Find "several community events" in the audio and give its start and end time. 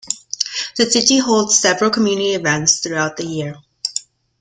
1.59-2.79